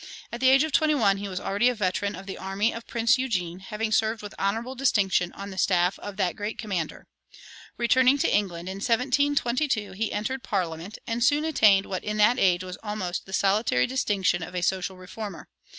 [0.31, 2.87] At the age of twenty one he was already a veteran of the army of
[2.87, 7.05] Prince Eugene, having served with honorable distinction on the staff of that great commander.
[7.77, 12.63] Returning to England, in 1722 he entered Parliament, and soon attained what in that age
[12.63, 15.47] was the almost solitary distinction of a social reformer.